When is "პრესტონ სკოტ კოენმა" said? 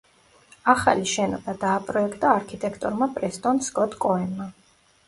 3.21-4.55